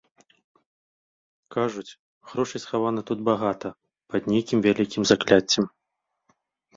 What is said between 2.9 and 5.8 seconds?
тут багата пад нейкім вялікім закляццем.